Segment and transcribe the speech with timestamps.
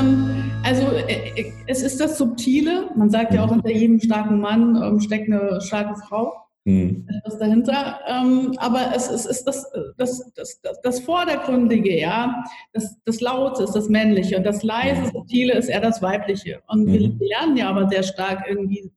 [0.00, 2.90] ähm, also äh, äh, es ist das Subtile.
[2.96, 6.34] Man sagt ja auch, hinter jedem starken Mann ähm, steckt eine starke Frau.
[6.64, 7.08] Mhm.
[7.24, 8.00] Das dahinter.
[8.06, 12.44] Ähm, aber es, es ist das, das, das, das, das Vordergründige, ja.
[12.72, 16.60] Das, das Laute ist das Männliche und das leise, Subtile ist eher das Weibliche.
[16.68, 16.92] Und mhm.
[16.92, 18.90] wir lernen ja aber sehr stark irgendwie,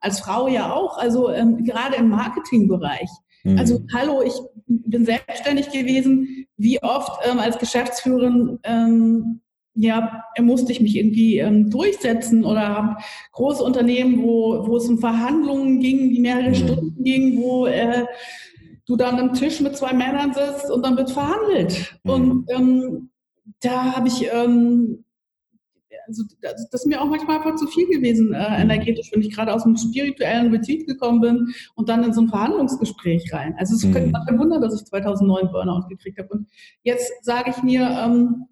[0.00, 3.08] als Frau ja auch, also ähm, gerade im Marketingbereich.
[3.44, 3.58] Mhm.
[3.58, 4.34] Also hallo, ich
[4.66, 6.46] bin selbstständig gewesen.
[6.56, 9.40] Wie oft ähm, als Geschäftsführerin ähm,
[9.80, 12.96] ja, musste ich mich irgendwie ähm, durchsetzen oder habe
[13.32, 16.54] große Unternehmen, wo, wo es um Verhandlungen ging, die mehrere mhm.
[16.54, 18.06] Stunden gingen, wo äh,
[18.86, 21.94] du dann am Tisch mit zwei Männern sitzt und dann wird verhandelt.
[22.02, 22.10] Mhm.
[22.10, 23.10] Und ähm,
[23.60, 25.04] da habe ich, ähm,
[26.08, 28.70] also das, das, ist mir auch manchmal einfach zu viel gewesen, äh, mhm.
[28.70, 32.28] energetisch, wenn ich gerade aus einem spirituellen Retreat gekommen bin und dann in so ein
[32.28, 33.54] Verhandlungsgespräch rein.
[33.58, 33.92] Also es mhm.
[33.92, 36.30] könnte kein Wunder, dass ich 2009 Burnout gekriegt habe.
[36.30, 36.48] Und
[36.82, 38.46] jetzt sage ich mir, ähm,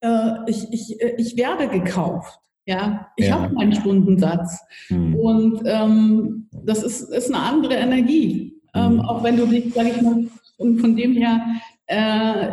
[0.00, 2.40] äh, ich, ich, äh, ich werde gekauft.
[2.66, 3.40] Ja, ich ja.
[3.40, 4.60] habe meinen Stundensatz.
[4.90, 5.14] Mhm.
[5.16, 8.60] Und ähm, das ist, ist eine andere Energie.
[8.74, 9.00] Ähm, mhm.
[9.00, 11.40] Auch wenn du dich, sage ich mal, von, von dem her
[11.86, 12.50] äh,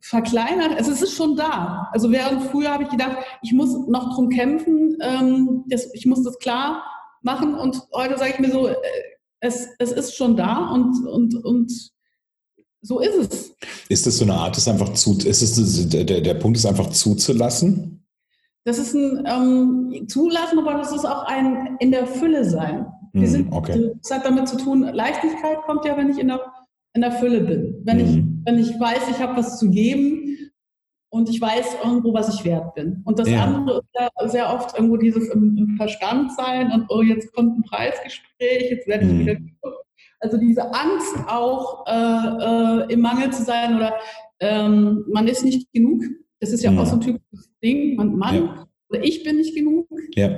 [0.00, 1.88] verkleinert, also es ist schon da.
[1.92, 6.22] Also während früher habe ich gedacht, ich muss noch drum kämpfen, ähm, das, ich muss
[6.22, 6.84] das klar
[7.22, 8.74] machen und heute sage ich mir so, äh,
[9.40, 11.90] es, es ist schon da und, und, und
[12.82, 13.54] so ist es.
[13.88, 16.90] Ist das so eine Art, das einfach zu, ist es der, der Punkt ist einfach
[16.90, 18.06] zuzulassen?
[18.64, 22.86] Das ist ein ähm, Zulassen, aber das ist auch ein in der Fülle sein.
[23.12, 23.90] Wir mm, sind, okay.
[24.02, 26.40] Das hat damit zu tun, Leichtigkeit kommt ja, wenn ich in der,
[26.94, 27.80] in der Fülle bin.
[27.84, 28.00] Wenn, mm.
[28.00, 30.36] ich, wenn ich weiß, ich habe was zu geben
[31.10, 33.02] und ich weiß irgendwo, was ich wert bin.
[33.04, 33.44] Und das ja.
[33.44, 37.58] andere ist ja sehr oft irgendwo dieses im, im, Verstand sein und oh, jetzt kommt
[37.58, 39.18] ein Preisgespräch, jetzt werde ich mm.
[39.18, 39.36] wieder
[40.20, 43.94] also diese Angst auch äh, äh, im Mangel zu sein oder
[44.40, 46.04] ähm, man ist nicht genug.
[46.40, 46.80] Das ist ja, ja.
[46.80, 47.96] auch so ein typisches Ding.
[47.96, 48.68] Man, Mann ja.
[48.88, 49.88] oder ich bin nicht genug.
[50.14, 50.34] Ja.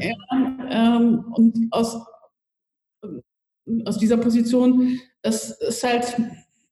[0.70, 2.05] Ähm, und aus,
[3.84, 6.17] aus dieser Position, das ist halt,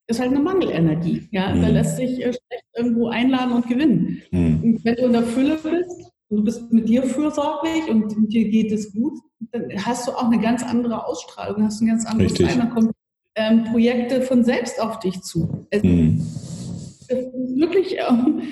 [0.07, 1.29] ist halt eine Mangelenergie.
[1.31, 1.55] Ja?
[1.55, 1.63] Mhm.
[1.63, 4.23] Da lässt sich äh, schlecht irgendwo einladen und gewinnen.
[4.31, 4.81] Mhm.
[4.83, 8.93] wenn du in der Fülle bist, du bist mit dir fürsorglich und dir geht es
[8.93, 9.19] gut,
[9.53, 12.93] dann hast du auch eine ganz andere Ausstrahlung, hast ein ganz anderes dann kommt
[13.35, 15.67] ähm, Projekte von selbst auf dich zu.
[15.71, 16.17] Es mhm.
[16.19, 17.11] ist
[17.57, 18.43] wirklich ähm,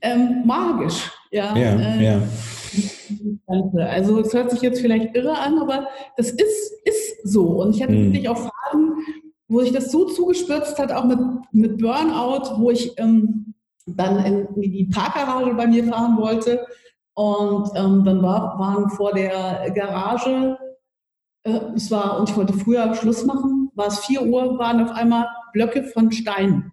[0.00, 1.10] ähm, magisch.
[1.30, 2.22] Ja, ja, äh, ja.
[3.78, 7.62] Also es hört sich jetzt vielleicht irre an, aber das ist, ist so.
[7.62, 8.06] Und ich hatte mhm.
[8.06, 8.92] wirklich auch Phasen,
[9.48, 11.18] wo sich das so zugespürzt hat, auch mit,
[11.52, 13.54] mit Burnout, wo ich ähm,
[13.86, 16.66] dann in, in die Parkgarage bei mir fahren wollte.
[17.14, 20.58] Und ähm, dann war, waren vor der Garage,
[21.44, 24.90] äh, es war, und ich wollte früher Schluss machen, war es 4 Uhr, waren auf
[24.90, 26.72] einmal Blöcke von Steinen.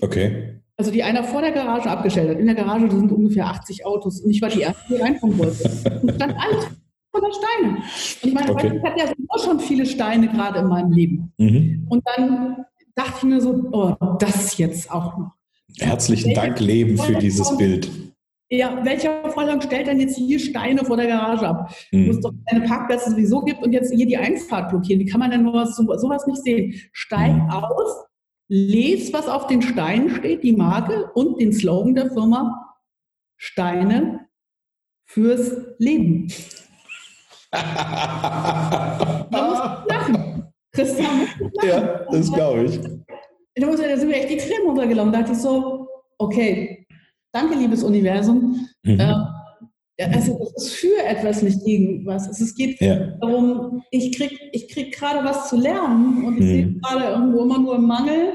[0.00, 0.60] Okay.
[0.76, 2.38] Also die einer vor der Garage abgestellt hat.
[2.38, 6.00] In der Garage sind ungefähr 80 Autos und ich war die Erste, die reinkommen wollte.
[6.02, 6.66] Und stand alles
[7.10, 7.76] voller Steine.
[7.76, 8.76] Und ich meine, okay.
[8.76, 11.32] ich hatte ja so schon viele Steine gerade in meinem Leben.
[11.38, 11.86] Mhm.
[11.88, 12.64] Und dann
[12.94, 15.32] dachte ich mir so, oh, das jetzt auch noch.
[15.78, 17.90] Herzlichen Dank, Leben, für dieses Bild.
[18.52, 21.74] Ja, welcher Vorgang stellt denn jetzt hier Steine vor der Garage ab?
[21.90, 22.06] Mhm.
[22.06, 25.00] Wo es doch eine Parkplätze sowieso gibt und jetzt hier die Einfahrt blockieren.
[25.00, 26.74] Wie kann man denn nur so, sowas nicht sehen?
[26.92, 27.48] Steig mhm.
[27.48, 28.04] aus,
[28.48, 32.76] les, was auf den Steinen steht, die Marke und den Slogan der Firma
[33.38, 34.28] Steine
[35.06, 36.28] fürs Leben.
[37.50, 40.52] da muss lachen.
[40.72, 41.68] Christian muss lachen.
[41.70, 42.80] Ja, das glaube ich.
[43.54, 45.10] Da sind mir echt die Tränen runtergelaufen.
[45.10, 46.81] Da dachte ich so, okay,
[47.32, 48.68] Danke, liebes Universum.
[48.82, 49.00] Mhm.
[49.00, 49.14] Äh,
[49.98, 52.28] also es ist für etwas, nicht gegen was.
[52.28, 53.16] Es geht ja.
[53.20, 56.48] darum, ich krieg, ich krieg gerade was zu lernen und ich mhm.
[56.48, 58.32] sehe gerade irgendwo immer nur im Mangel,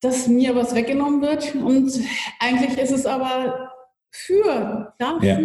[0.00, 1.54] dass mir was weggenommen wird.
[1.54, 2.00] Und
[2.38, 3.70] eigentlich ist es aber
[4.10, 5.40] für dafür, ja.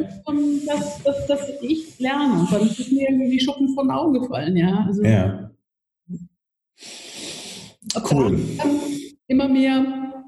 [0.67, 2.47] dass, dass, dass, ich lerne.
[2.49, 4.55] Dann ist mir irgendwie die Schuppen von den Augen gefallen.
[4.55, 4.85] Ja.
[4.87, 5.51] Also, ja.
[8.09, 8.39] Cool.
[9.27, 10.20] Immer mehr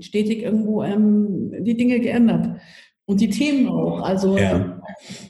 [0.00, 2.60] stetig irgendwo ähm, die Dinge geändert.
[3.08, 4.00] Und die Themen auch.
[4.00, 4.82] Also, ja.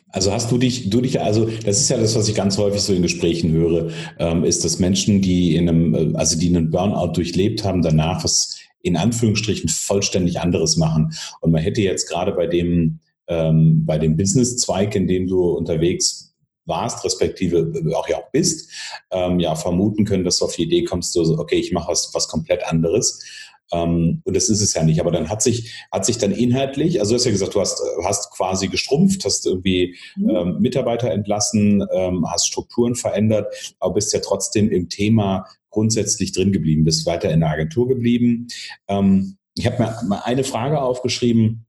[0.09, 2.81] also hast du dich, du dich, also das ist ja das, was ich ganz häufig
[2.81, 6.71] so in Gesprächen höre, ähm, ist, dass Menschen, die in einem, äh, also die einen
[6.71, 11.13] Burnout durchlebt haben, danach was in Anführungsstrichen vollständig anderes machen.
[11.41, 16.35] Und man hätte jetzt gerade bei dem, ähm, bei dem Business-Zweig, in dem du unterwegs
[16.67, 18.71] warst, respektive auch ja auch bist,
[19.11, 22.11] ähm, ja vermuten können, dass du auf die Idee kommst, so, okay, ich mache was,
[22.15, 23.23] was komplett anderes.
[23.73, 25.01] Ähm, und das ist es ja nicht.
[25.01, 27.81] Aber dann hat sich, hat sich dann inhaltlich, also du hast ja gesagt, du hast,
[28.05, 30.31] hast quasi gestrumpft, hast irgendwie mhm.
[30.31, 36.53] ähm, Mitarbeiter entlassen, ähm, hast Strukturen verändert, aber bist ja trotzdem im Thema grundsätzlich drin
[36.53, 38.47] geblieben, bist weiter in der Agentur geblieben.
[38.89, 41.67] Ähm, ich habe mir mal eine Frage aufgeschrieben,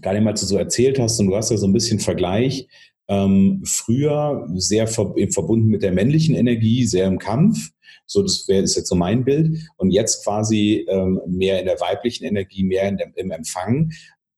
[0.00, 2.66] gerade mal so erzählt hast und du hast ja so ein bisschen Vergleich.
[3.08, 7.70] Ähm, früher sehr ver verbunden mit der männlichen Energie, sehr im Kampf.
[8.06, 9.58] So, das wäre ist jetzt so mein Bild.
[9.76, 13.92] Und jetzt quasi ähm, mehr in der weiblichen Energie, mehr der, im Empfang.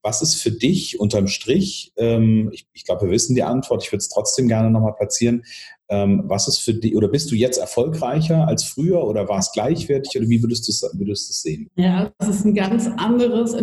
[0.05, 3.93] Was ist für dich unterm Strich, ähm, ich, ich glaube, wir wissen die Antwort, ich
[3.93, 5.45] würde es trotzdem gerne nochmal platzieren,
[5.93, 9.53] ähm, was ist für dich, oder bist du jetzt erfolgreicher als früher oder war es
[9.53, 11.69] gleichwertig oder wie würdest du es würdest sehen?
[11.77, 13.55] Ja, das ist ein ganz anderes,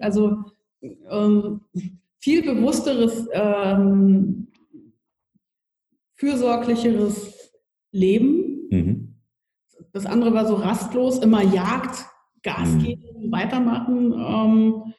[0.00, 0.38] also
[1.10, 1.60] ähm,
[2.18, 4.48] viel bewussteres, ähm,
[6.14, 7.52] fürsorglicheres
[7.92, 8.45] Leben.
[9.96, 10.02] Mhm.
[10.02, 12.06] Das andere war so rastlos, immer Jagd,
[12.42, 12.78] Gas mhm.
[12.78, 14.12] geben, weitermachen.
[14.12, 14.94] Ähm,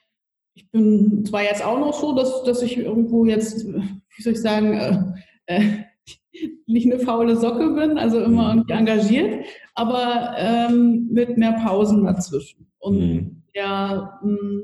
[0.54, 4.42] ich bin zwar jetzt auch noch so, dass, dass ich irgendwo jetzt, wie soll ich
[4.42, 5.02] sagen, äh,
[5.46, 5.84] äh,
[6.66, 8.58] nicht eine faule Socke bin, also immer mhm.
[8.58, 12.70] irgendwie engagiert, aber ähm, mit mehr Pausen dazwischen.
[12.78, 13.42] Und mhm.
[13.54, 14.62] der mh, hm,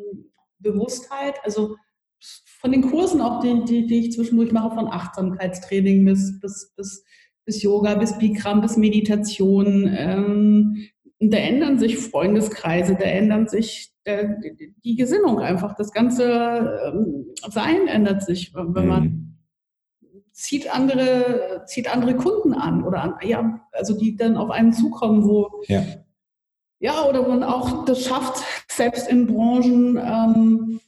[0.59, 1.77] Bewusstheit, also
[2.61, 7.05] von den Kursen auch, die, die, die ich zwischendurch mache, von Achtsamkeitstraining bis, bis, bis,
[7.45, 10.89] bis Yoga, bis Bikram, bis Meditation, ähm,
[11.21, 14.39] da ändern sich Freundeskreise, da ändert sich der,
[14.85, 15.75] die Gesinnung einfach.
[15.75, 16.25] Das ganze
[16.87, 19.39] ähm, Sein ändert sich, wenn man mhm.
[20.33, 25.25] zieht andere, zieht andere Kunden an oder an, ja, also die dann auf einen zukommen,
[25.25, 25.83] wo ja,
[26.81, 30.81] ja oder man auch das schafft, selbst in Branchen, ähm,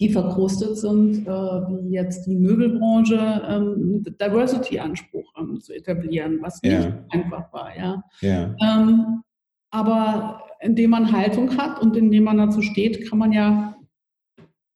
[0.00, 6.78] die verkrustet sind, äh, wie jetzt die Möbelbranche, ähm, Diversity-Anspruch ähm, zu etablieren, was ja.
[6.78, 7.76] nicht einfach war.
[7.76, 8.02] Ja.
[8.20, 8.54] ja.
[8.62, 9.22] Ähm,
[9.70, 13.76] aber indem man Haltung hat und indem man dazu steht, kann man ja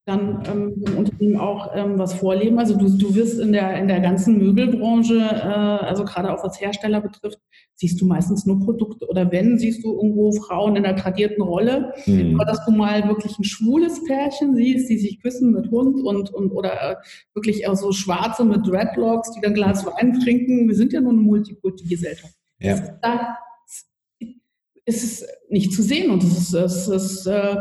[0.07, 2.59] dann ähm, im Unternehmen auch ähm, was vorleben.
[2.59, 6.61] Also du, du wirst in der, in der ganzen Möbelbranche, äh, also gerade auch was
[6.61, 7.39] Hersteller betrifft,
[7.75, 9.09] siehst du meistens nur Produkte.
[9.09, 11.95] Oder wenn, siehst du irgendwo Frauen in der tradierten Rolle.
[12.05, 12.35] Mhm.
[12.35, 16.33] Aber dass du mal wirklich ein schwules Pärchen siehst, die sich küssen mit Hund und,
[16.35, 16.97] und oder äh,
[17.33, 20.69] wirklich auch so Schwarze mit Dreadlocks, die dann Glas Wein trinken.
[20.69, 22.35] Wir sind ja nur eine Multikulti-Gesellschaft.
[22.59, 22.79] Ja.
[23.01, 23.39] Da
[24.87, 27.57] ist es nicht zu sehen und es ist, es ist äh,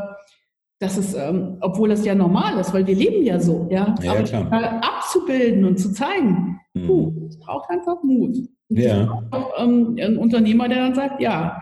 [0.84, 3.96] das ist, ähm, obwohl das ja normal ist, weil wir leben ja so, ja.
[4.02, 4.82] ja Aber klar.
[4.84, 6.88] abzubilden und zu zeigen, mhm.
[6.88, 8.36] puh, es braucht einfach Mut.
[8.70, 9.24] Ja.
[9.32, 11.62] Auch, ähm, ein Unternehmer, der dann sagt, ja,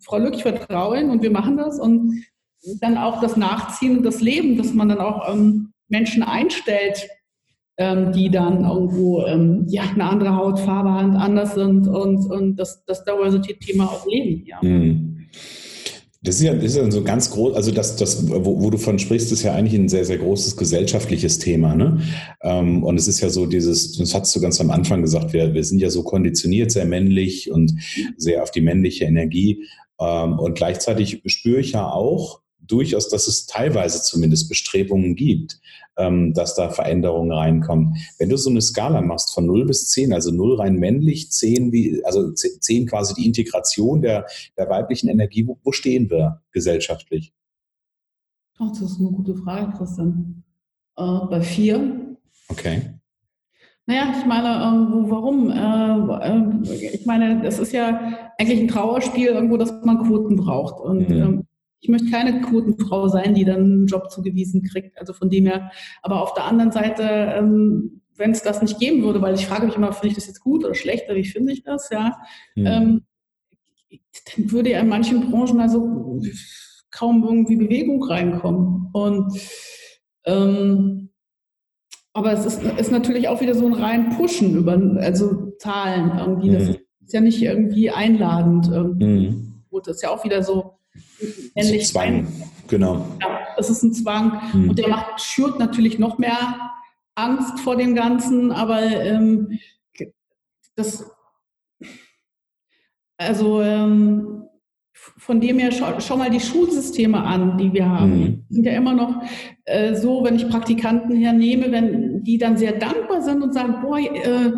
[0.00, 2.24] Frau Lück, ich vertraue Ihnen und wir machen das und
[2.80, 7.08] dann auch das Nachziehen und das Leben, dass man dann auch ähm, Menschen einstellt,
[7.76, 12.84] ähm, die dann irgendwo ähm, ja, eine andere Hautfarbe haben, anders sind und, und das,
[12.84, 14.44] das Diversity-Thema auch leben.
[14.44, 14.58] Ja.
[14.60, 15.28] Mhm.
[16.22, 18.76] Das ist ja, das ist ja so ganz groß, also das, das, wo, wo du
[18.76, 21.74] von sprichst, ist ja eigentlich ein sehr, sehr großes gesellschaftliches Thema.
[21.74, 22.02] Ne?
[22.42, 25.54] Ähm, und es ist ja so dieses, das hast du ganz am Anfang gesagt, wir,
[25.54, 27.72] wir sind ja so konditioniert, sehr männlich und
[28.18, 29.64] sehr auf die männliche Energie.
[29.98, 32.39] Ähm, und gleichzeitig spüre ich ja auch,
[32.70, 35.60] durchaus, dass es teilweise zumindest Bestrebungen gibt,
[35.96, 37.96] ähm, dass da Veränderungen reinkommen.
[38.18, 41.72] Wenn du so eine Skala machst von 0 bis 10, also 0 rein männlich, 10
[41.72, 44.26] wie, also 10 quasi die Integration der,
[44.56, 47.32] der weiblichen Energie, wo, wo stehen wir gesellschaftlich?
[48.58, 50.44] Oh, das ist eine gute Frage, Christian.
[50.96, 52.16] Äh, bei 4.
[52.48, 52.82] Okay.
[53.86, 55.50] Naja, ich meine, äh, warum?
[55.50, 60.80] Äh, äh, ich meine, es ist ja eigentlich ein Trauerspiel irgendwo, dass man Quoten braucht.
[60.80, 61.16] Und mhm.
[61.16, 61.46] ähm,
[61.80, 64.98] ich möchte keine Quotenfrau sein, die dann einen Job zugewiesen kriegt.
[64.98, 65.70] Also von dem her.
[66.02, 69.66] Aber auf der anderen Seite, ähm, wenn es das nicht geben würde, weil ich frage
[69.66, 72.18] mich immer, finde ich das jetzt gut oder schlecht oder wie finde ich das, ja,
[72.54, 72.66] mhm.
[72.66, 73.02] ähm,
[74.36, 76.20] dann würde ja in manchen Branchen also
[76.90, 78.90] kaum irgendwie Bewegung reinkommen.
[78.92, 79.40] Und
[80.26, 81.10] ähm,
[82.12, 86.50] aber es ist, ist natürlich auch wieder so ein rein Pushen über also Zahlen irgendwie.
[86.50, 86.54] Mhm.
[86.54, 88.68] Das ist ja nicht irgendwie einladend.
[88.68, 89.30] Irgendwie.
[89.30, 89.62] Mhm.
[89.70, 90.79] Gut, das ist ja auch wieder so
[91.54, 92.26] männlich Zwang,
[92.68, 93.06] genau.
[93.20, 94.52] Ja, das ist ein Zwang.
[94.52, 94.70] Hm.
[94.70, 96.72] Und der macht, schürt natürlich noch mehr
[97.14, 99.58] Angst vor dem Ganzen, aber ähm,
[100.76, 101.10] das,
[103.18, 104.44] also ähm,
[104.92, 108.20] von dem her, schau, schau, mal die Schulsysteme an, die wir haben.
[108.20, 108.44] Mhm.
[108.48, 109.22] sind ja immer noch
[109.64, 113.98] äh, so, wenn ich Praktikanten hernehme, wenn die dann sehr dankbar sind und sagen, boah,
[113.98, 114.52] äh,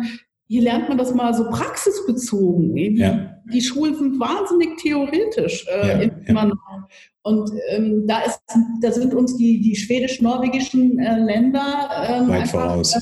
[0.47, 2.75] hier lernt man das mal so praxisbezogen.
[2.97, 3.32] Ja.
[3.51, 6.57] Die Schulen sind wahnsinnig theoretisch äh, ja, immer noch.
[7.23, 8.41] Und ähm, da, ist,
[8.81, 12.95] da sind uns die, die schwedisch-norwegischen äh, Länder ähm, weit einfach, voraus.
[12.95, 12.99] Äh,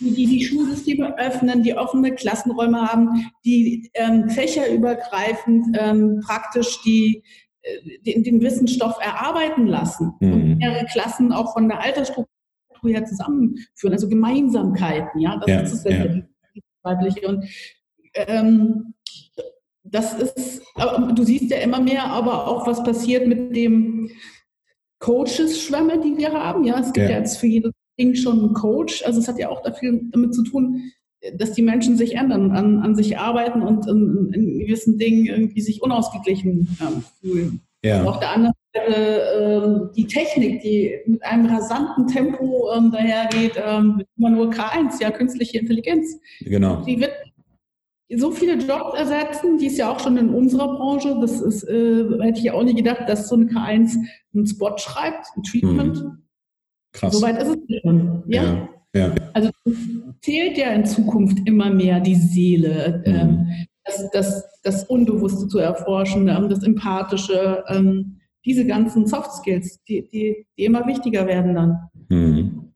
[0.00, 7.22] die, die, die Schulsysteme öffnen, die offene Klassenräume haben, die ähm, fächerübergreifend ähm, praktisch die,
[7.62, 10.32] äh, den, den Wissensstoff erarbeiten lassen mhm.
[10.32, 12.28] und mehrere Klassen auch von der Altersstruktur
[12.84, 16.22] her zusammenführen, also Gemeinsamkeiten, ja, das ja, ist es ja.
[16.82, 17.44] weibliche und
[18.14, 18.94] ähm,
[19.84, 24.10] das ist, aber du siehst ja immer mehr, aber auch was passiert mit dem
[25.00, 26.64] Coaches-Schwämme, die wir haben.
[26.64, 27.12] Ja, es gibt ja.
[27.12, 29.04] ja jetzt für jedes Ding schon einen Coach.
[29.04, 30.92] Also es hat ja auch dafür damit zu tun,
[31.34, 35.60] dass die Menschen sich ändern, an, an sich arbeiten und in, in gewissen Dingen irgendwie
[35.60, 37.60] sich unausgeglichen ähm, fühlen.
[37.84, 38.00] Ja.
[38.00, 43.54] Und auf der anderen Seite äh, die Technik, die mit einem rasanten Tempo ähm, dahergeht,
[43.56, 46.18] ähm, immer nur K1, ja, künstliche Intelligenz.
[46.40, 46.82] Genau.
[46.84, 47.12] Die wird
[48.16, 51.16] so viele Jobs ersetzen, die ist ja auch schon in unserer Branche.
[51.20, 53.96] Das ist, äh, hätte ich auch nie gedacht, dass so ein K1
[54.34, 56.02] einen Spot schreibt, ein Treatment.
[56.02, 56.22] Mhm.
[56.92, 57.14] Krass.
[57.14, 58.22] Soweit ist es schon.
[58.26, 58.42] Ja.
[58.42, 58.68] ja.
[58.94, 59.14] Ja.
[59.32, 59.50] Also
[60.20, 63.14] zählt ja in Zukunft immer mehr die Seele, mhm.
[63.14, 69.82] ähm, das, das, das, Unbewusste zu erforschen, ähm, das Empathische, ähm, diese ganzen Soft Skills,
[69.84, 71.78] die, die, die immer wichtiger werden dann.
[72.10, 72.72] Mhm.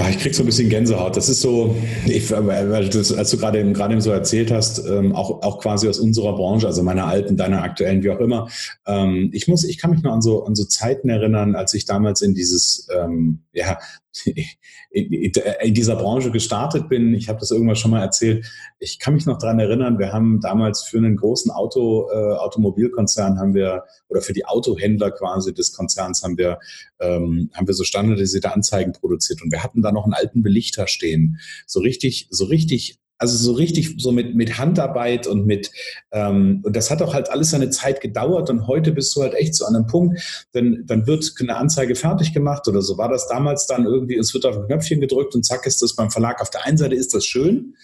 [0.00, 1.14] Ja, ich krieg so ein bisschen Gänsehaut.
[1.14, 1.76] Das ist so,
[2.06, 5.98] ich, das, als du gerade gerade eben so erzählt hast, ähm, auch, auch quasi aus
[5.98, 8.48] unserer Branche, also meiner alten, deiner aktuellen, wie auch immer.
[8.86, 11.84] Ähm, ich muss, ich kann mich noch an so, an so Zeiten erinnern, als ich
[11.84, 13.76] damals in dieses, ähm, ja,
[14.90, 17.14] in dieser Branche gestartet bin.
[17.14, 18.44] Ich habe das irgendwann schon mal erzählt.
[18.80, 23.38] Ich kann mich noch dran erinnern, wir haben damals für einen großen Auto, äh, Automobilkonzern
[23.38, 26.58] haben wir, oder für die Autohändler quasi des Konzerns haben wir,
[26.98, 29.42] ähm, haben wir so standardisierte Anzeigen produziert.
[29.42, 31.38] Und wir hatten da noch einen alten Belichter stehen.
[31.66, 35.70] So richtig, so richtig also so richtig so mit, mit Handarbeit und mit,
[36.10, 39.34] ähm, und das hat auch halt alles seine Zeit gedauert und heute bist du halt
[39.34, 43.28] echt an einem Punkt, dann, dann wird eine Anzeige fertig gemacht oder so war das
[43.28, 46.40] damals dann irgendwie, es wird auf ein Knöpfchen gedrückt und zack ist das beim Verlag.
[46.40, 47.74] Auf der einen Seite ist das schön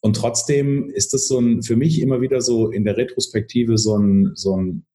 [0.00, 3.98] und trotzdem ist das so ein, für mich immer wieder so in der Retrospektive so
[3.98, 4.86] ein, so ein,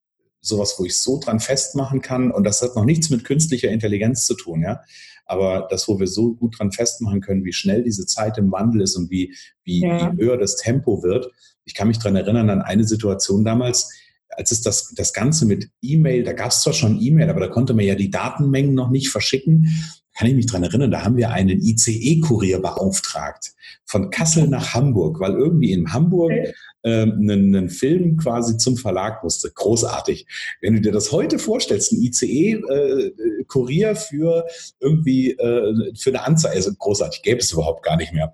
[0.41, 4.25] sowas, wo ich so dran festmachen kann und das hat noch nichts mit künstlicher Intelligenz
[4.25, 4.81] zu tun, ja.
[5.29, 8.81] Aber das, wo wir so gut dran festmachen können, wie schnell diese Zeit im Wandel
[8.81, 10.11] ist und wie, wie, ja.
[10.11, 11.29] wie höher das Tempo wird.
[11.65, 13.91] Ich kann mich dran erinnern an eine Situation damals,
[14.29, 17.47] als es das, das Ganze mit E-Mail, da gab es zwar schon E-Mail, aber da
[17.47, 19.67] konnte man ja die Datenmengen noch nicht verschicken.
[20.19, 23.53] Kann ich mich dran erinnern, da haben wir einen ICE-Kurier beauftragt
[23.85, 28.77] von Kassel nach Hamburg, weil irgendwie in Hamburg okay ähm, einen, einen Film quasi zum
[28.77, 29.51] Verlag musste.
[29.51, 30.25] Großartig.
[30.61, 34.45] Wenn du dir das heute vorstellst, ein ICE-Kurier äh, für
[34.79, 38.33] irgendwie äh, für eine Anzeige, also großartig, gäbe es überhaupt gar nicht mehr.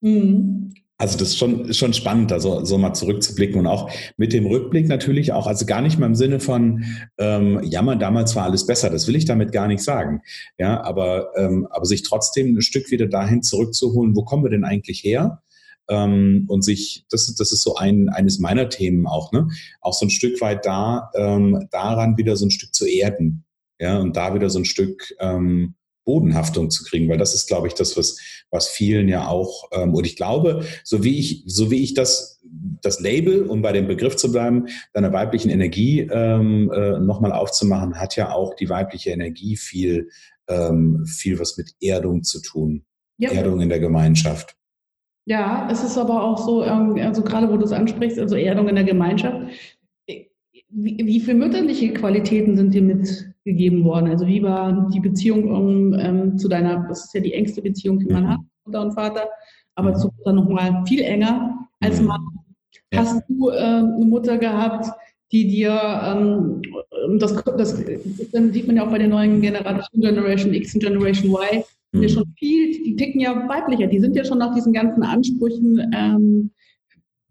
[0.00, 0.74] Mhm.
[0.98, 4.32] Also das ist schon, ist schon spannend, da so, so mal zurückzublicken und auch mit
[4.32, 6.84] dem Rückblick natürlich auch, also gar nicht mal im Sinne von,
[7.18, 10.22] ähm, jammer, damals war alles besser, das will ich damit gar nicht sagen.
[10.58, 14.64] Ja, aber, ähm, aber sich trotzdem ein Stück wieder dahin zurückzuholen, wo kommen wir denn
[14.64, 15.42] eigentlich her?
[15.88, 19.48] ähm, und sich, das, das ist so ein, eines meiner Themen auch, ne?
[19.80, 23.44] Auch so ein Stück weit da, ähm, daran wieder so ein Stück zu erden,
[23.80, 25.74] ja, und da wieder so ein Stück ähm,
[26.08, 28.16] Bodenhaftung zu kriegen, weil das ist, glaube ich, das, was,
[28.50, 32.40] was vielen ja auch, ähm, und ich glaube, so wie ich, so wie ich das,
[32.80, 38.00] das Label, um bei dem Begriff zu bleiben, deiner weiblichen Energie ähm, äh, nochmal aufzumachen,
[38.00, 40.08] hat ja auch die weibliche Energie viel,
[40.48, 42.86] ähm, viel was mit Erdung zu tun.
[43.18, 43.30] Ja.
[43.30, 44.56] Erdung in der Gemeinschaft.
[45.26, 48.66] Ja, es ist aber auch so, ähm, also gerade wo du es ansprichst, also Erdung
[48.68, 49.36] in der Gemeinschaft.
[50.06, 52.82] Wie, wie viele mütterliche Qualitäten sind dir
[53.48, 54.10] mitgegeben worden?
[54.10, 57.98] Also wie war die Beziehung um, ähm, zu deiner, das ist ja die engste Beziehung,
[57.98, 58.28] die man mhm.
[58.28, 59.28] hat, Mutter und Vater,
[59.74, 62.08] aber zu Mutter nochmal viel enger als mhm.
[62.08, 62.26] Mann.
[62.94, 64.86] Hast du äh, eine Mutter gehabt,
[65.30, 66.62] die dir, ähm,
[67.18, 67.84] das, das,
[68.32, 71.62] das sieht man ja auch bei der neuen Generation, Generation X und Generation Y,
[71.94, 72.08] ja mhm.
[72.08, 76.50] schon viel, die ticken ja weiblicher, die sind ja schon nach diesen ganzen Ansprüchen ähm,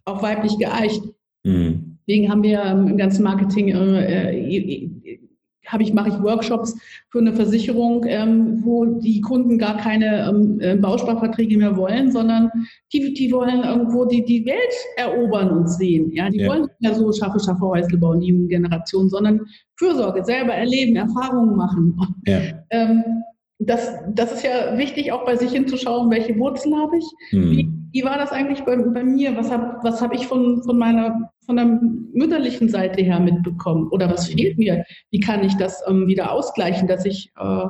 [0.06, 1.02] auch weiblich geeicht.
[1.44, 1.98] Mhm.
[2.08, 4.90] Deswegen haben wir ähm, im ganzen Marketing, äh, äh,
[5.68, 6.76] habe ich, mache ich Workshops
[7.10, 12.50] für eine Versicherung, ähm, wo die Kunden gar keine ähm, äh, Bausparverträge mehr wollen, sondern
[12.94, 16.12] die, die wollen irgendwo die, die Welt erobern und sehen.
[16.14, 16.50] Ja, die ja.
[16.50, 19.42] wollen nicht mehr so schaffe, schaffe Häusle bauen, die jungen Generation, sondern
[19.76, 22.00] Fürsorge, selber erleben, Erfahrungen machen.
[22.26, 22.40] Ja.
[22.72, 23.04] Ähm,
[23.60, 27.06] das, das ist ja wichtig, auch bei sich hinzuschauen, welche Wurzeln habe ich.
[27.32, 27.52] Mhm.
[27.52, 29.36] Wie, wie, war das eigentlich bei, bei mir?
[29.36, 33.88] Was habe was hab ich von, von meiner von der mütterlichen Seite her mitbekommen?
[33.88, 34.86] Oder was fehlt mir?
[35.10, 37.66] Wie kann ich das ähm, wieder ausgleichen, dass ich, äh,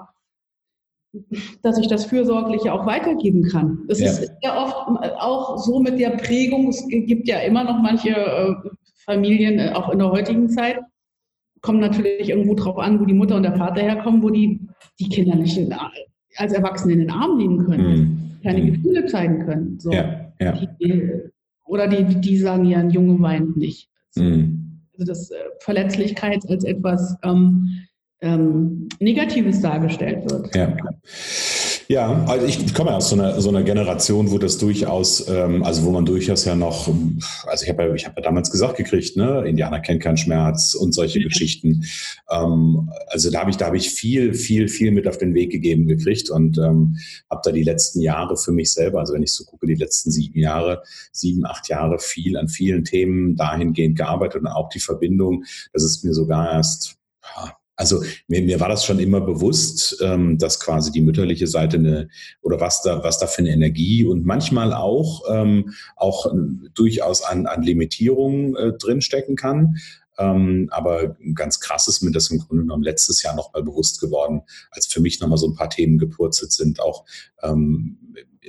[1.61, 3.85] dass ich das Fürsorgliche auch weitergeben kann?
[3.87, 4.07] Es ja.
[4.07, 4.75] ist ja oft
[5.19, 8.55] auch so mit der Prägung, es gibt ja immer noch manche äh,
[9.05, 10.79] Familien, äh, auch in der heutigen Zeit,
[11.61, 14.59] kommen natürlich irgendwo drauf an, wo die Mutter und der Vater herkommen, wo die
[14.99, 15.73] die Kinder nicht in,
[16.37, 18.43] als Erwachsene in den Arm nehmen können, mm.
[18.43, 18.65] keine mm.
[18.73, 19.79] Gefühle zeigen können.
[19.79, 19.91] So.
[19.91, 20.53] Ja, ja.
[20.81, 21.29] Die,
[21.67, 23.89] oder die, die sagen ja, ein Junge weint nicht.
[24.15, 24.79] Mm.
[24.93, 27.69] Also dass äh, Verletzlichkeit als etwas ähm,
[28.21, 30.55] ähm, Negatives dargestellt wird.
[30.55, 30.75] Ja.
[31.89, 35.63] Ja, also ich komme ja aus so einer, so einer Generation, wo das durchaus, ähm,
[35.63, 36.89] also wo man durchaus ja noch,
[37.45, 40.73] also ich habe ja, ich habe ja damals gesagt gekriegt, ne, Indianer kennt keinen Schmerz
[40.75, 41.85] und solche Geschichten.
[42.29, 45.49] Ähm, also da habe ich, da habe ich viel, viel, viel mit auf den Weg
[45.49, 46.97] gegeben gekriegt und ähm,
[47.29, 50.11] habe da die letzten Jahre für mich selber, also wenn ich so gucke, die letzten
[50.11, 55.45] sieben Jahre, sieben, acht Jahre viel an vielen Themen dahingehend gearbeitet und auch die Verbindung,
[55.71, 56.97] das ist mir sogar erst
[57.77, 62.09] also mir, mir war das schon immer bewusst, ähm, dass quasi die mütterliche Seite eine
[62.41, 66.33] oder was da was da für eine Energie und manchmal auch ähm, auch
[66.73, 69.77] durchaus an, an Limitierungen äh, drinstecken kann.
[70.19, 74.41] Ähm, aber ganz krass ist mir das im Grunde genommen letztes Jahr nochmal bewusst geworden,
[74.71, 77.05] als für mich nochmal so ein paar Themen gepurzelt sind, auch
[77.43, 77.99] ähm,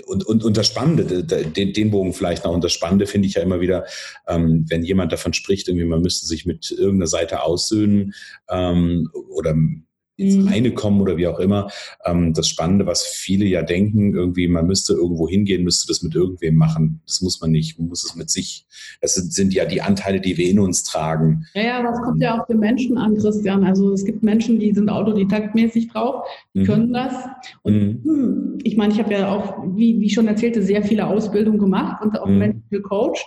[0.06, 3.34] und, und, und das Spannende, den, den Bogen vielleicht noch, und das Spannende finde ich
[3.34, 3.84] ja immer wieder,
[4.26, 8.14] ähm, wenn jemand davon spricht, irgendwie man müsste sich mit irgendeiner Seite aussöhnen
[8.48, 9.54] ähm, oder
[10.18, 10.48] ins mhm.
[10.48, 11.70] eine kommen oder wie auch immer.
[12.04, 16.14] Ähm, das Spannende, was viele ja denken, irgendwie, man müsste irgendwo hingehen, müsste das mit
[16.14, 17.00] irgendwem machen.
[17.06, 17.78] Das muss man nicht.
[17.78, 18.66] Man muss es mit sich.
[19.00, 21.46] Das sind, sind ja die Anteile, die wir in uns tragen.
[21.54, 23.64] Ja, ja, das kommt ja auf den Menschen an, Christian.
[23.64, 26.64] Also es gibt Menschen, die sind autodidaktmäßig drauf, die mhm.
[26.64, 27.14] können das.
[27.62, 28.02] Und mhm.
[28.04, 32.02] Hm, ich meine, ich habe ja auch, wie, wie schon erzählte, sehr viele Ausbildungen gemacht
[32.02, 32.38] und auch mhm.
[32.38, 33.24] Menschen gecoacht.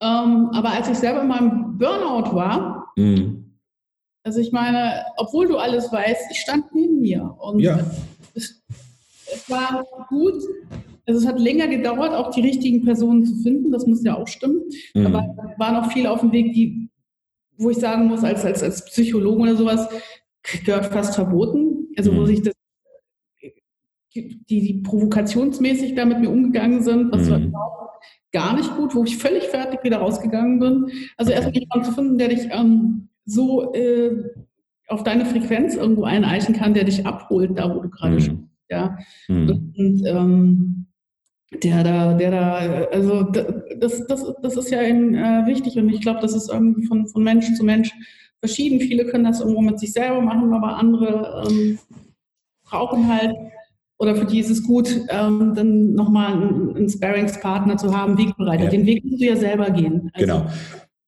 [0.00, 3.39] Ähm, aber als ich selber in meinem Burnout war, mhm
[4.22, 7.78] also ich meine, obwohl du alles weißt, ich stand neben mir und ja.
[8.34, 8.62] es,
[9.32, 10.42] es, war gut.
[11.06, 14.28] Also es hat länger gedauert, auch die richtigen Personen zu finden, das muss ja auch
[14.28, 14.62] stimmen.
[14.94, 15.06] Mhm.
[15.06, 16.88] Aber es war noch viel auf dem Weg, die,
[17.56, 19.88] wo ich sagen muss, als, als, als Psychologe oder sowas,
[20.64, 21.88] gehört fast verboten.
[21.96, 22.16] Also mhm.
[22.18, 22.54] wo sich das
[24.14, 27.54] die, die provokationsmäßig da mit mir umgegangen sind, was mhm.
[28.32, 30.90] gar nicht gut, wo ich völlig fertig wieder rausgegangen bin.
[31.16, 34.24] Also erstmal jemanden zu finden, der dich ähm, so äh,
[34.88, 38.20] auf deine Frequenz irgendwo eineichen kann, der dich abholt, da wo du gerade mhm.
[38.20, 38.38] stehst.
[38.68, 38.98] Ja?
[39.28, 39.72] Mhm.
[39.76, 40.86] Und ähm,
[41.62, 42.54] der da, der da,
[42.92, 46.86] also das, das, das ist ja eben äh, wichtig und ich glaube, das ist irgendwie
[46.86, 47.92] von, von Mensch zu Mensch
[48.38, 48.80] verschieden.
[48.80, 51.78] Viele können das irgendwo mit sich selber machen, aber andere ähm,
[52.64, 53.34] brauchen halt
[53.98, 58.64] oder für die ist es gut, ähm, dann nochmal einen, einen Sparringspartner zu haben, Wegbereiter.
[58.64, 58.70] Ja.
[58.70, 60.10] Den Weg musst du ja selber gehen.
[60.14, 60.46] Also, genau.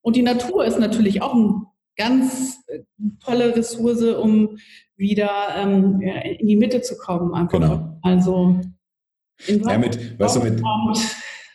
[0.03, 1.63] Und die Natur ist natürlich auch ein
[2.03, 2.81] ganz äh,
[3.25, 4.57] tolle Ressource, um
[4.97, 7.35] wieder ähm, in die Mitte zu kommen.
[7.35, 7.61] Einfach.
[7.61, 7.99] Genau.
[8.03, 8.61] Also
[9.47, 10.63] ja, mit, weißt du, mit,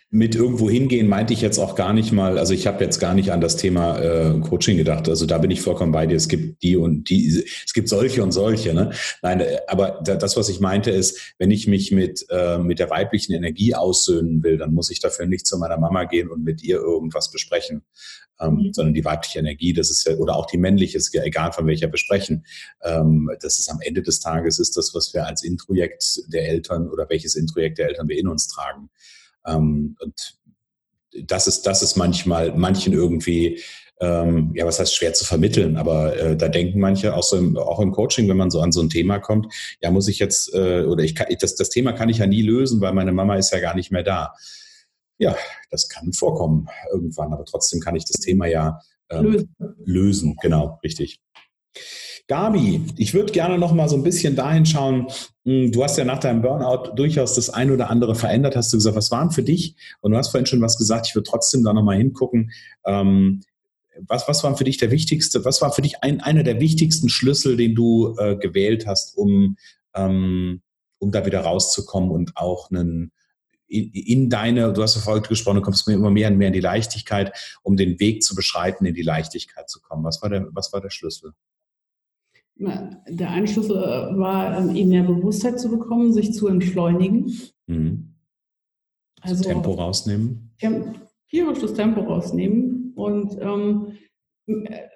[0.09, 3.13] mit irgendwo hingehen meinte ich jetzt auch gar nicht mal, also ich habe jetzt gar
[3.13, 5.09] nicht an das Thema äh, Coaching gedacht.
[5.09, 6.15] Also da bin ich vollkommen bei dir.
[6.15, 8.73] Es gibt die und die, es gibt solche und solche.
[8.73, 8.91] Ne?
[9.21, 12.89] Nein, äh, aber das, was ich meinte, ist, wenn ich mich mit, äh, mit der
[12.89, 16.63] weiblichen Energie aussöhnen will, dann muss ich dafür nicht zu meiner Mama gehen und mit
[16.63, 17.83] ihr irgendwas besprechen
[18.39, 18.73] ähm, mhm.
[18.73, 21.67] sondern die weibliche Energie, das ist ja, oder auch die männliche, ist ja egal von
[21.67, 22.45] welcher besprechen.
[22.83, 26.89] Ähm, das ist am Ende des Tages ist das, was wir als Introjekt der Eltern
[26.89, 28.89] oder welches Introjekt der Eltern wir in uns tragen.
[29.47, 30.37] Ähm, und
[31.23, 33.61] das ist, das ist manchmal manchen irgendwie,
[33.99, 37.57] ähm, ja, was heißt schwer zu vermitteln, aber äh, da denken manche auch so im,
[37.57, 40.53] auch im Coaching, wenn man so an so ein Thema kommt, ja, muss ich jetzt,
[40.53, 43.35] äh, oder ich kann, das, das Thema kann ich ja nie lösen, weil meine Mama
[43.37, 44.33] ist ja gar nicht mehr da.
[45.17, 45.35] Ja,
[45.71, 48.79] das kann vorkommen irgendwann, aber trotzdem kann ich das Thema ja
[49.09, 49.55] ähm, lösen.
[49.83, 50.35] lösen.
[50.41, 51.19] Genau, richtig.
[52.27, 55.07] Gabi, ich würde gerne noch mal so ein bisschen dahin schauen.
[55.45, 58.55] Hm, du hast ja nach deinem Burnout durchaus das ein oder andere verändert.
[58.55, 59.75] Hast du gesagt, was waren für dich?
[60.01, 61.07] Und du hast vorhin schon was gesagt.
[61.07, 62.51] Ich würde trotzdem da noch mal hingucken.
[62.85, 63.41] Ähm,
[64.07, 65.45] was, was war für dich der wichtigste?
[65.45, 69.57] Was war für dich ein, einer der wichtigsten Schlüssel, den du äh, gewählt hast, um
[69.95, 70.61] ähm,
[70.99, 73.11] um da wieder rauszukommen und auch einen
[73.69, 76.53] in deine, du hast ja vorhin gesprochen, du kommst mir immer mehr und mehr in
[76.53, 80.05] die Leichtigkeit, um den Weg zu beschreiten, in die Leichtigkeit zu kommen.
[80.05, 81.33] Was war der, was war der Schlüssel?
[82.59, 87.31] Der eine Schlüssel war, ähm, eben mehr Bewusstheit zu bekommen, sich zu entschleunigen.
[87.67, 88.15] Mhm.
[89.21, 90.51] Also Tempo rausnehmen.
[91.29, 93.97] Tierisch das Tempo rausnehmen und ähm,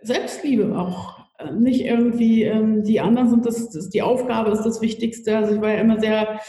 [0.02, 1.20] Selbstliebe auch.
[1.38, 5.38] Äh, nicht irgendwie, ähm, die anderen sind das, das, die Aufgabe ist das Wichtigste.
[5.38, 6.40] Also ich war ja immer sehr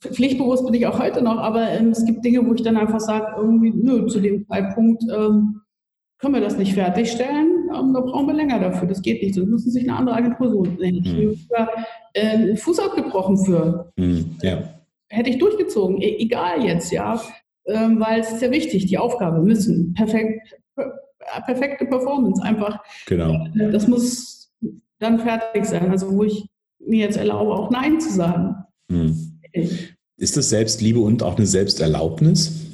[0.00, 3.00] pflichtbewusst bin ich auch heute noch, aber ähm, es gibt Dinge, wo ich dann einfach
[3.00, 5.62] sage, irgendwie, nö, zu dem Zeitpunkt ähm,
[6.18, 9.48] können wir das nicht fertigstellen, ähm, da brauchen wir länger dafür, das geht nicht, sonst
[9.48, 10.76] müssen sich eine andere Agentur suchen.
[10.78, 10.84] Mhm.
[10.84, 11.68] Ich habe sogar
[12.14, 13.92] äh, Fuß abgebrochen für.
[13.96, 14.36] Mhm.
[14.42, 14.62] Ja.
[15.08, 17.20] Hätte ich durchgezogen, e egal jetzt, ja,
[17.66, 20.56] ähm, weil es ist ja wichtig, die Aufgabe müssen perfekt,
[21.46, 22.80] perfekte Performance einfach.
[23.06, 23.46] Genau.
[23.58, 24.52] Äh, das muss
[24.98, 26.46] dann fertig sein, also wo ich
[26.78, 28.56] mir jetzt erlaube, auch Nein zu sagen.
[28.88, 29.40] Mhm.
[30.18, 32.65] Ist das Selbstliebe und auch eine Selbsterlaubnis?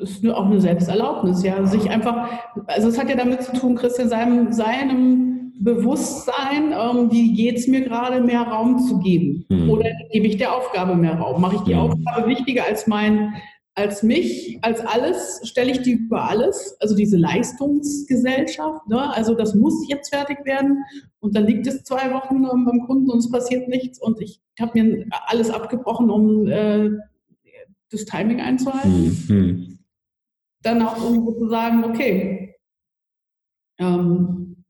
[0.00, 1.64] Ist auch eine Selbsterlaubnis, ja.
[1.66, 2.28] Sich einfach,
[2.66, 7.68] also es hat ja damit zu tun, Christian, seinem, seinem Bewusstsein, ähm, wie geht es
[7.68, 9.46] mir gerade, mehr Raum zu geben?
[9.48, 9.70] Mhm.
[9.70, 11.40] Oder gebe ich der Aufgabe mehr Raum?
[11.40, 11.80] Mache ich die mhm.
[11.80, 13.34] Aufgabe wichtiger als mein,
[13.74, 15.40] als mich, als alles?
[15.44, 16.76] Stelle ich die über alles?
[16.80, 19.14] Also diese Leistungsgesellschaft, ne?
[19.14, 20.84] also das muss jetzt fertig werden
[21.20, 24.40] und dann liegt es zwei Wochen ähm, beim Kunden und es passiert nichts und ich
[24.60, 26.90] habe mir alles abgebrochen, um äh,
[27.90, 29.24] das Timing einzuhalten.
[29.28, 29.73] Mhm.
[30.64, 32.56] Dann auch irgendwo zu sagen, okay,
[33.78, 34.64] ähm,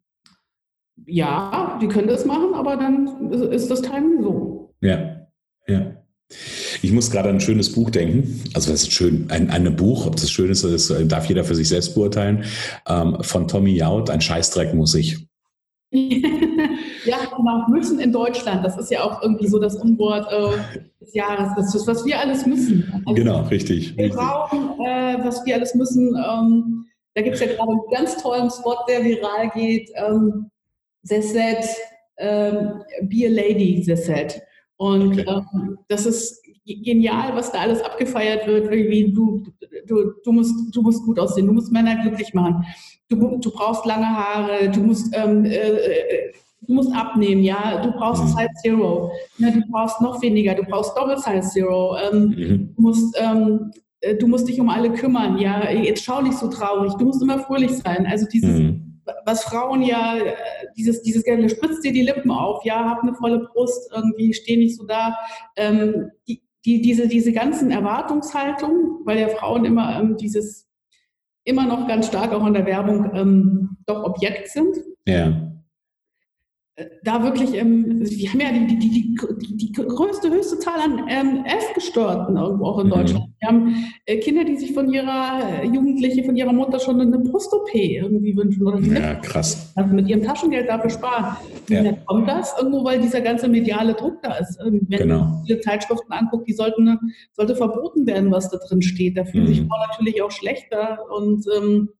[1.06, 4.74] ja, die können das machen, aber dann ist das Timing so.
[4.80, 5.26] Ja,
[5.66, 5.96] ja.
[6.82, 8.42] Ich muss gerade an ein schönes Buch denken.
[8.54, 9.30] Also was ist schön?
[9.30, 12.44] Ein, ein Buch, ob das schön ist, das darf jeder für sich selbst beurteilen.
[12.88, 15.26] Ähm, von Tommy Jaud, ein Scheißdreck muss ich.
[17.04, 18.64] ja, genau, müssen in Deutschland.
[18.64, 21.52] Das ist ja auch irgendwie so das Unwort äh, des Jahres.
[21.56, 23.02] Das ist, was wir alles müssen.
[23.06, 23.96] Also, genau, richtig.
[23.96, 24.20] Wir richtig.
[24.20, 26.16] brauchen, äh, was wir alles müssen.
[26.16, 29.90] Ähm, da gibt es ja gerade einen ganz tollen Spot, der viral geht.
[29.94, 30.50] Ähm,
[31.02, 31.64] said,
[32.18, 34.42] ähm, be a lady, said.
[34.76, 35.24] Und okay.
[35.28, 38.72] ähm, das ist genial, was da alles abgefeiert wird.
[38.72, 39.44] Irgendwie du,
[39.86, 42.64] du, du, musst, du musst gut aussehen, du musst Männer glücklich machen.
[43.08, 46.32] Du, du brauchst lange Haare, du musst, ähm, äh, äh
[46.66, 47.82] du musst abnehmen, ja.
[47.82, 48.28] Du brauchst mhm.
[48.28, 49.10] Size Zero.
[49.38, 51.96] Ja, du brauchst noch weniger, du brauchst Doppel Size Zero.
[51.96, 52.74] Ähm, mhm.
[52.76, 53.70] Du musst ähm,
[54.04, 57.22] äh, du musst dich um alle kümmern, ja, jetzt schau nicht so traurig, du musst
[57.22, 58.06] immer fröhlich sein.
[58.06, 59.00] Also dieses, mhm.
[59.24, 60.34] was Frauen ja, äh,
[60.76, 64.56] dieses, dieses gerne spritzt dir die Lippen auf, ja, hab eine volle Brust, irgendwie steh
[64.56, 65.16] nicht so da.
[65.56, 70.66] Ähm, die, die, diese, diese ganzen Erwartungshaltungen, weil ja Frauen immer ähm, dieses,
[71.44, 74.76] immer noch ganz stark auch in der Werbung ähm, doch Objekt sind.
[75.06, 75.43] Ja
[77.04, 81.44] da wirklich, ähm, wir haben ja die, die, die, die, größte, höchste Zahl an ähm,
[81.44, 82.90] Essgestörten irgendwo auch in mhm.
[82.90, 83.26] Deutschland.
[83.38, 87.18] Wir haben äh, Kinder, die sich von ihrer äh, Jugendliche, von ihrer Mutter schon eine
[87.18, 88.66] Brust-OP irgendwie wünschen.
[88.66, 89.72] Oder ja, krass.
[89.76, 91.36] Also mit ihrem Taschengeld dafür sparen.
[91.68, 91.92] Wie ja.
[92.06, 92.52] kommt das?
[92.58, 94.58] Irgendwo, weil dieser ganze mediale Druck da ist.
[94.58, 95.18] Wenn genau.
[95.18, 96.98] man viele Zeitschriften anguckt, die sollten,
[97.34, 99.16] sollte verboten werden, was da drin steht.
[99.16, 99.48] Da fühlen mhm.
[99.48, 101.90] sich Frauen natürlich auch schlechter und ähm,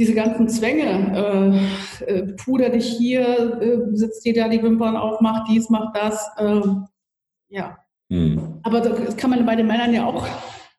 [0.00, 1.60] diese ganzen Zwänge,
[2.00, 5.92] äh, äh, puder dich hier, äh, sitzt dir da die Wimpern auf, mach dies, mach
[5.92, 6.62] das, äh,
[7.50, 7.76] ja.
[8.08, 8.60] Hm.
[8.62, 10.26] Aber das kann man bei den Männern ja auch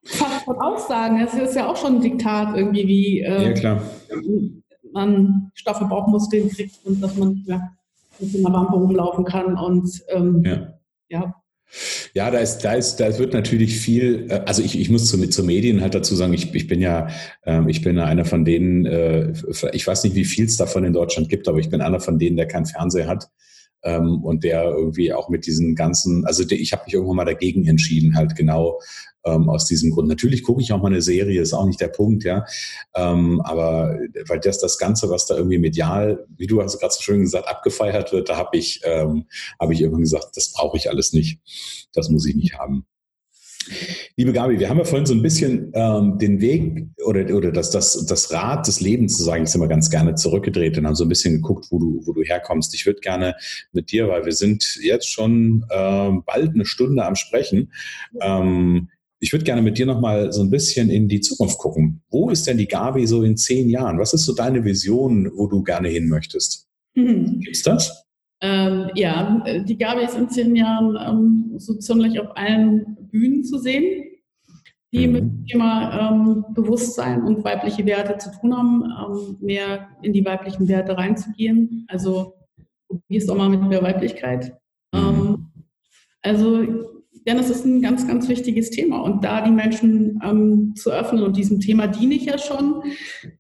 [0.04, 1.22] fast voraus sagen.
[1.22, 3.84] Es ist ja auch schon ein Diktat irgendwie, wie äh, ja, klar.
[4.92, 7.62] man Stoffelbauchmuskeln kriegt und dass man ja,
[8.20, 10.74] mit einer Wampe rumlaufen kann und ähm, ja.
[11.10, 11.36] ja.
[12.14, 15.30] Ja, da ist, da ist, da wird natürlich viel, äh, also ich, ich muss zu,
[15.30, 17.08] zu Medien halt dazu sagen, ich, ich bin ja,
[17.46, 19.34] ähm, ich bin einer von denen, äh,
[19.72, 22.20] ich weiß nicht, wie viel es davon in Deutschland gibt, aber ich bin einer von
[22.20, 23.30] denen, der keinen Fernseher hat
[23.84, 27.26] ähm, und der irgendwie auch mit diesen ganzen, also der, ich habe mich irgendwann mal
[27.26, 28.80] dagegen entschieden, halt genau
[29.26, 30.08] ähm, aus diesem Grund.
[30.08, 32.46] Natürlich gucke ich auch mal eine Serie, ist auch nicht der Punkt, ja.
[32.96, 37.02] Ähm, aber weil das das Ganze, was da irgendwie medial, wie du hast gerade so
[37.02, 39.26] schön gesagt, abgefeiert wird, da habe ich, ähm,
[39.60, 41.40] habe ich irgendwann gesagt, das brauche ich alles nicht.
[41.94, 42.86] Das muss ich nicht haben.
[44.18, 47.72] Liebe Gabi, wir haben ja vorhin so ein bisschen ähm, den Weg oder, oder das,
[47.72, 51.06] das, das Rad des Lebens, zu sagen ich immer ganz gerne zurückgedreht und haben so
[51.06, 52.74] ein bisschen geguckt, wo du, wo du herkommst.
[52.74, 53.36] Ich würde gerne
[53.72, 57.72] mit dir, weil wir sind jetzt schon äh, bald eine Stunde am Sprechen,
[58.20, 58.90] ähm,
[59.24, 62.02] ich würde gerne mit dir nochmal so ein bisschen in die Zukunft gucken.
[62.10, 64.00] Wo ist denn die Gabi so in zehn Jahren?
[64.00, 66.68] Was ist so deine Vision, wo du gerne hin möchtest?
[66.96, 67.40] Mhm.
[67.40, 68.04] Gibt's das?
[68.42, 73.60] Ähm, ja, die Gabi ist in zehn Jahren ähm, so ziemlich auf allen Bühnen zu
[73.60, 74.04] sehen,
[74.92, 75.14] die mhm.
[75.14, 80.26] mit dem Thema ähm, Bewusstsein und weibliche Werte zu tun haben, ähm, mehr in die
[80.26, 81.86] weiblichen Werte reinzugehen.
[81.88, 82.34] Also
[82.88, 84.54] probierst auch mal mit mehr Weiblichkeit.
[84.92, 85.00] Mhm.
[85.00, 85.52] Ähm,
[86.24, 86.64] also
[87.28, 89.02] denn es ist ein ganz, ganz wichtiges Thema.
[89.02, 92.82] Und da die Menschen ähm, zu öffnen und diesem Thema diene ich ja schon.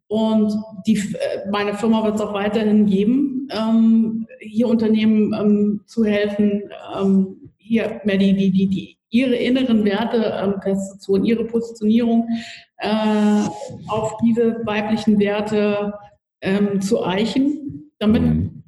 [0.07, 0.53] Und
[0.85, 3.47] die, äh, meine Firma wird es auch weiterhin geben,
[4.41, 6.63] hier Unternehmen ähm, zu helfen,
[6.99, 12.27] ähm, hier mehr die, die, die, die ihre inneren Werte ähm, festzuzurren, ihre Positionierung
[12.77, 13.43] äh,
[13.87, 15.93] auf diese weiblichen Werte
[16.41, 18.63] ähm, zu eichen, damit mhm.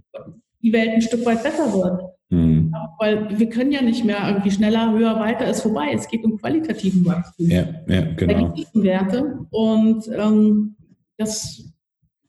[0.62, 2.02] die Welt ein Stück weit besser wird.
[2.30, 2.74] Mhm.
[3.00, 5.92] Weil wir können ja nicht mehr irgendwie schneller, höher, weiter ist vorbei.
[5.94, 7.50] Es geht um qualitativen Wachstum.
[7.50, 8.54] Ja, ja, genau.
[8.74, 9.46] Werte.
[9.52, 10.76] Und ähm,
[11.18, 11.74] das,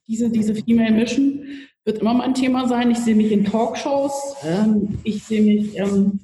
[0.06, 1.42] diese, diese Female Mission
[1.84, 2.90] wird immer mal ein Thema sein.
[2.90, 4.36] Ich sehe mich in Talkshows.
[4.42, 6.20] Ähm, ich sehe mich ähm,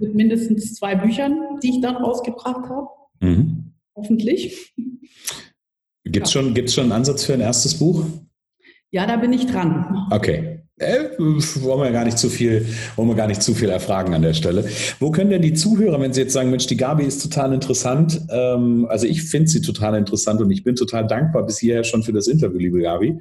[0.00, 2.88] mit mindestens zwei Büchern, die ich dann rausgebracht habe.
[3.20, 3.72] Mhm.
[3.94, 4.74] Hoffentlich.
[6.04, 6.42] Gibt es ja.
[6.42, 8.04] schon, schon einen Ansatz für ein erstes Buch?
[8.90, 10.06] Ja, da bin ich dran.
[10.10, 10.60] Okay.
[10.78, 14.20] Äh, wollen wir gar nicht zu viel, wollen wir gar nicht zu viel erfragen an
[14.20, 14.68] der Stelle.
[15.00, 18.20] Wo können denn die Zuhörer, wenn sie jetzt sagen, Mensch, die Gabi ist total interessant,
[18.28, 22.02] ähm, also ich finde sie total interessant und ich bin total dankbar bis hierher schon
[22.02, 23.18] für das Interview, liebe Gabi.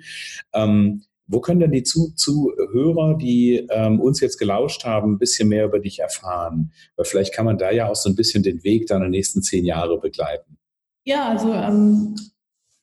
[0.53, 5.65] Ähm, wo können denn die Zuhörer, die ähm, uns jetzt gelauscht haben, ein bisschen mehr
[5.65, 6.71] über dich erfahren?
[6.95, 9.65] Weil vielleicht kann man da ja auch so ein bisschen den Weg deiner nächsten zehn
[9.65, 10.57] Jahre begleiten.
[11.05, 12.15] Ja, also ähm,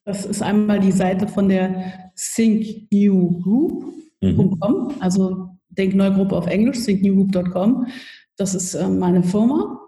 [0.05, 4.95] das ist einmal die Seite von der thinknewgroup.com, mhm.
[5.01, 7.87] also Denkneugruppe auf Englisch, thinknewgroup.com.
[8.37, 9.82] Das ist ähm, meine Firma.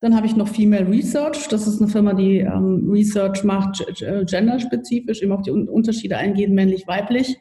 [0.00, 1.48] Dann habe ich noch Female Research.
[1.48, 6.86] Das ist eine Firma, die ähm, Research macht, genderspezifisch, eben auf die Unterschiede eingehen, männlich,
[6.86, 7.38] weiblich.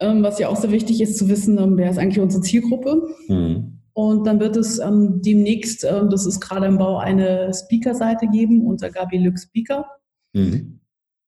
[0.00, 3.08] Ähm, was ja auch sehr wichtig ist zu wissen, ähm, wer ist eigentlich unsere Zielgruppe.
[3.28, 3.78] Mhm.
[3.92, 8.66] Und dann wird es ähm, demnächst, ähm, das ist gerade im Bau, eine Speaker-Seite geben
[8.66, 9.86] unter Gabi Lück Speaker,
[10.32, 10.80] mhm.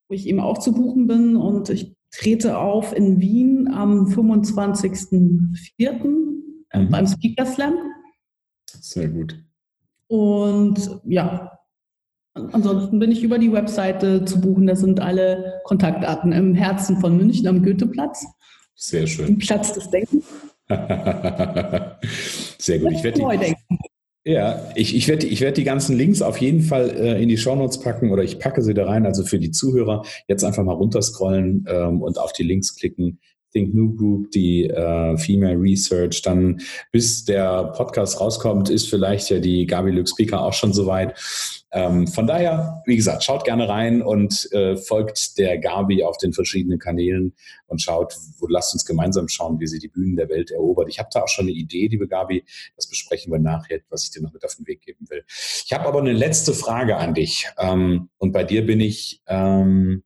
[0.09, 1.37] wo ich eben auch zu buchen bin.
[1.37, 6.35] Und ich trete auf in Wien am 25.04.
[6.70, 6.90] Äh, mhm.
[6.90, 7.74] beim Speaker Slam.
[8.66, 9.38] Sehr gut.
[10.09, 11.59] Und ja,
[12.35, 14.67] ansonsten bin ich über die Webseite zu buchen.
[14.67, 18.27] Da sind alle Kontaktdaten im Herzen von München am Goetheplatz.
[18.75, 19.38] Sehr schön.
[19.38, 20.25] Platz des Denkens.
[22.59, 22.93] Sehr gut.
[22.93, 23.55] Ich werde die,
[24.27, 27.37] ja, ich, ich werde ich werd die ganzen Links auf jeden Fall äh, in die
[27.37, 29.05] Shownotes packen oder ich packe sie da rein.
[29.05, 33.21] Also für die Zuhörer jetzt einfach mal runterscrollen ähm, und auf die Links klicken.
[33.55, 36.23] Think New Group, die äh, Female Research.
[36.23, 36.61] Dann,
[36.93, 41.14] bis der Podcast rauskommt, ist vielleicht ja die Gabi Speaker auch schon soweit.
[41.71, 46.33] Ähm, von daher, wie gesagt, schaut gerne rein und äh, folgt der Gabi auf den
[46.33, 47.35] verschiedenen Kanälen
[47.67, 50.88] und schaut, wo lasst uns gemeinsam schauen, wie sie die Bühnen der Welt erobert.
[50.88, 52.45] Ich habe da auch schon eine Idee, liebe Gabi,
[52.77, 55.25] das besprechen wir nachher, was ich dir noch mit auf den Weg geben will.
[55.27, 60.05] Ich habe aber eine letzte Frage an dich ähm, und bei dir bin ich ähm,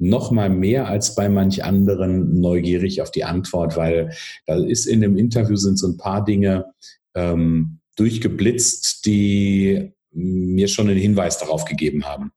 [0.00, 4.12] noch mal mehr als bei manch anderen neugierig auf die Antwort, weil
[4.46, 6.66] da ist in dem Interview sind so ein paar Dinge
[7.14, 12.32] ähm, durchgeblitzt, die mir schon einen Hinweis darauf gegeben haben.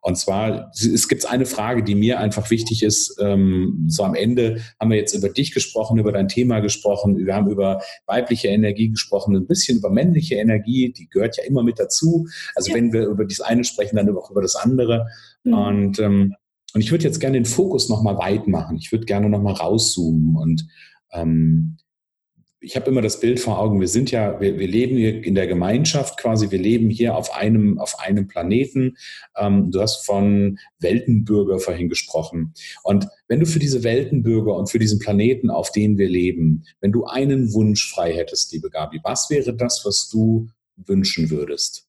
[0.00, 3.16] Und zwar, es gibt eine Frage, die mir einfach wichtig ist.
[3.18, 7.34] Ähm, so am Ende haben wir jetzt über dich gesprochen, über dein Thema gesprochen, wir
[7.34, 11.78] haben über weibliche Energie gesprochen, ein bisschen über männliche Energie, die gehört ja immer mit
[11.78, 12.26] dazu.
[12.54, 12.76] Also ja.
[12.76, 15.06] wenn wir über das eine sprechen, dann auch über das andere.
[15.44, 15.54] Mhm.
[15.54, 16.34] Und, ähm,
[16.74, 18.76] und ich würde jetzt gerne den Fokus nochmal weit machen.
[18.76, 20.66] Ich würde gerne nochmal rauszoomen und
[21.12, 21.78] ähm,
[22.64, 25.34] ich habe immer das Bild vor Augen, wir sind ja, wir, wir, leben hier in
[25.34, 28.96] der Gemeinschaft quasi, wir leben hier auf einem, auf einem Planeten.
[29.36, 32.54] Ähm, du hast von Weltenbürger vorhin gesprochen.
[32.82, 36.92] Und wenn du für diese Weltenbürger und für diesen Planeten, auf dem wir leben, wenn
[36.92, 41.83] du einen Wunsch frei hättest, liebe Gabi, was wäre das, was du wünschen würdest?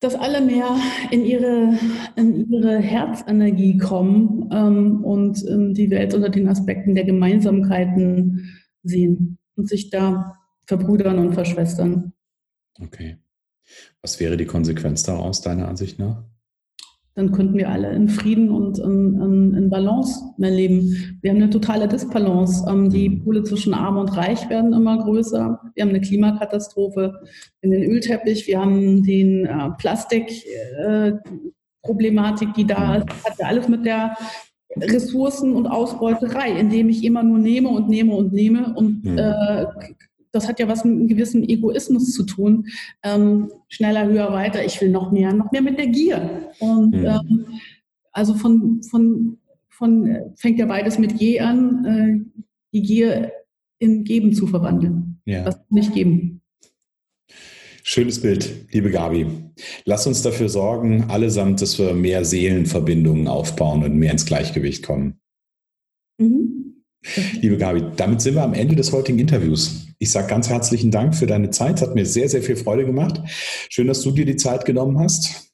[0.00, 0.76] Dass alle mehr
[1.10, 1.78] in ihre,
[2.16, 9.38] in ihre Herzenergie kommen ähm, und ähm, die Welt unter den Aspekten der Gemeinsamkeiten sehen
[9.56, 10.34] und sich da
[10.66, 12.12] verbrüdern und verschwestern.
[12.80, 13.18] Okay.
[14.00, 16.24] Was wäre die Konsequenz daraus, deiner Ansicht nach?
[17.18, 21.18] Dann könnten wir alle in Frieden und in, in, in Balance mehr leben.
[21.20, 22.64] Wir haben eine totale Disbalance.
[22.70, 23.24] Ähm, die mhm.
[23.24, 25.60] Pole zwischen Arm und Reich werden immer größer.
[25.74, 27.20] Wir haben eine Klimakatastrophe,
[27.60, 33.08] in den Ölteppich, wir haben den äh, Plastikproblematik, äh, die da ist.
[33.08, 34.16] Das hat ja alles mit der
[34.76, 39.18] Ressourcen- und Ausbeuterei, indem ich immer nur nehme und nehme und nehme und mhm.
[39.18, 39.66] äh,
[40.32, 42.66] das hat ja was mit einem gewissen Egoismus zu tun.
[43.02, 44.64] Ähm, schneller, höher, weiter.
[44.64, 46.50] Ich will noch mehr, noch mehr mit der Gier.
[46.58, 47.06] Und mhm.
[47.06, 47.46] ähm,
[48.12, 49.38] also von, von,
[49.68, 52.40] von fängt ja beides mit Je an, äh,
[52.72, 53.32] die Gier
[53.78, 55.20] in Geben zu verwandeln.
[55.24, 55.44] Ja.
[55.44, 56.42] Das nicht geben.
[57.82, 59.26] Schönes Bild, liebe Gabi.
[59.84, 65.20] Lass uns dafür sorgen, allesamt, dass wir mehr Seelenverbindungen aufbauen und mehr ins Gleichgewicht kommen.
[66.18, 66.67] Mhm.
[67.40, 69.86] Liebe Gabi, damit sind wir am Ende des heutigen Interviews.
[69.98, 71.76] Ich sage ganz herzlichen Dank für deine Zeit.
[71.76, 73.20] Es hat mir sehr, sehr viel Freude gemacht.
[73.68, 75.47] Schön, dass du dir die Zeit genommen hast.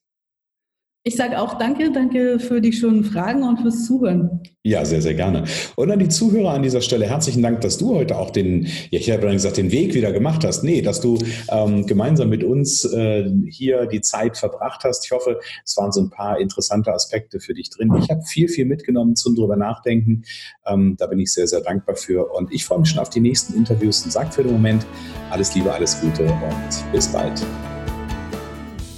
[1.06, 4.40] Ich sage auch danke, danke für die schönen Fragen und fürs Zuhören.
[4.62, 5.44] Ja, sehr, sehr gerne.
[5.76, 8.98] Und an die Zuhörer an dieser Stelle herzlichen Dank, dass du heute auch den, ja,
[8.98, 10.64] ich habe gesagt, den Weg wieder gemacht hast.
[10.64, 11.18] Nee, dass du
[11.50, 15.04] ähm, gemeinsam mit uns äh, hier die Zeit verbracht hast.
[15.04, 17.92] Ich hoffe, es waren so ein paar interessante Aspekte für dich drin.
[18.00, 20.22] Ich habe viel, viel mitgenommen zum drüber nachdenken.
[20.64, 22.32] Ähm, da bin ich sehr, sehr dankbar für.
[22.32, 24.86] Und ich freue mich schon auf die nächsten Interviews und sage für den Moment
[25.28, 27.44] alles Liebe, alles Gute und bis bald.